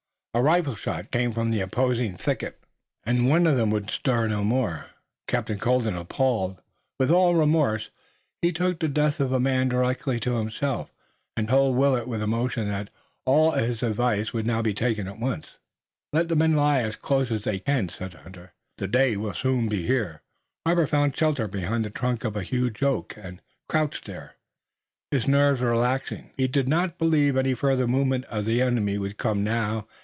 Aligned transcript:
A 0.33 0.41
rifle 0.41 0.75
shot 0.77 1.11
came 1.11 1.33
from 1.33 1.51
the 1.51 1.59
opposing 1.59 2.15
thickets 2.15 2.65
and 3.03 3.27
one 3.27 3.45
of 3.45 3.57
them 3.57 3.69
would 3.71 3.89
stir 3.91 4.29
no 4.29 4.45
more. 4.45 4.91
Captain 5.27 5.59
Colden, 5.59 5.93
appalled, 5.97 6.61
was 6.97 7.11
all 7.11 7.35
remorse. 7.35 7.89
He 8.41 8.53
took 8.53 8.79
the 8.79 8.87
death 8.87 9.19
of 9.19 9.29
the 9.29 9.41
man 9.41 9.67
directly 9.67 10.21
to 10.21 10.37
himself, 10.37 10.89
and 11.35 11.49
told 11.49 11.75
Willet 11.75 12.07
with 12.07 12.21
emotion 12.21 12.69
that 12.69 12.89
all 13.25 13.51
advice 13.51 13.83
of 13.83 13.97
his 13.97 14.31
would 14.31 14.45
now 14.47 14.61
be 14.61 14.73
taken 14.73 15.05
at 15.09 15.19
once. 15.19 15.57
"Let 16.13 16.29
the 16.29 16.37
men 16.37 16.55
lie 16.55 16.79
as 16.81 16.95
close 16.95 17.29
as 17.29 17.43
they 17.43 17.59
can," 17.59 17.89
said 17.89 18.11
the 18.11 18.19
hunter. 18.19 18.53
"The 18.77 18.87
day 18.87 19.17
will 19.17 19.33
soon 19.33 19.67
be 19.67 19.85
here." 19.85 20.21
Robert 20.65 20.87
found 20.87 21.17
shelter 21.17 21.49
behind 21.49 21.83
the 21.83 21.89
trunk 21.89 22.23
of 22.23 22.37
a 22.37 22.43
huge 22.43 22.81
oak, 22.83 23.17
and 23.17 23.41
crouched 23.67 24.05
there, 24.05 24.35
his 25.11 25.27
nerves 25.27 25.59
relaxing. 25.59 26.31
He 26.37 26.47
did 26.47 26.69
not 26.69 26.97
believe 26.97 27.35
any 27.35 27.53
further 27.53 27.85
movement 27.85 28.23
of 28.29 28.45
the 28.45 28.61
enemy 28.61 28.97
would 28.97 29.17
come 29.17 29.43
now. 29.43 29.87